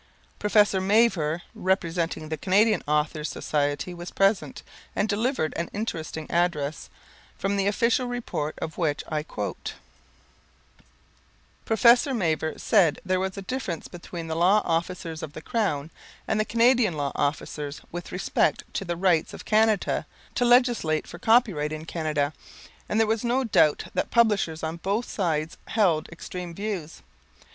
Professor 0.39 0.81
Mavor, 0.81 1.43
representing 1.53 2.29
the 2.29 2.35
Canadian 2.35 2.81
Authors' 2.87 3.29
Society 3.29 3.93
was 3.93 4.09
present, 4.09 4.63
and 4.95 5.07
delivered 5.07 5.53
an 5.55 5.69
interesting 5.73 6.25
address, 6.31 6.89
from 7.37 7.55
the 7.55 7.67
official 7.67 8.07
report 8.07 8.57
of 8.57 8.79
which 8.79 9.03
I 9.09 9.21
quote: 9.21 9.75
"Professor 11.65 12.15
Mavor 12.15 12.55
said 12.57 12.99
there 13.05 13.19
was 13.19 13.37
a 13.37 13.43
difference 13.43 13.87
between 13.87 14.25
the 14.25 14.35
law 14.35 14.63
officers 14.65 15.21
of 15.21 15.33
the 15.33 15.39
Crown 15.43 15.91
and 16.27 16.39
the 16.39 16.45
Canadian 16.45 16.97
law 16.97 17.11
officers 17.13 17.79
with 17.91 18.11
respect 18.11 18.63
to 18.73 18.83
the 18.83 18.97
rights 18.97 19.35
of 19.35 19.45
Canada 19.45 20.07
to 20.33 20.45
legislate 20.45 21.05
for 21.05 21.19
copyright 21.19 21.71
in 21.71 21.85
Canada, 21.85 22.33
and 22.89 22.99
there 22.99 23.05
was 23.05 23.23
no 23.23 23.43
doubt 23.43 23.83
that 23.93 24.09
publishers 24.09 24.63
on 24.63 24.77
both 24.77 25.07
sides 25.07 25.57
held 25.67 26.09
extreme 26.09 26.55
views. 26.55 27.03